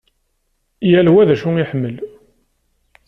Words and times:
Yal 0.89 1.07
wa 1.13 1.23
d 1.27 1.29
acu 1.33 1.49
i 1.55 1.61
iḥemmel. 1.63 1.95